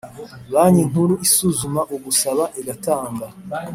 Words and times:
Banki 0.51 0.81
Nkuru 0.89 1.13
isuzuma 1.25 1.81
ugusaba 1.95 2.43
igatanga 2.59 3.27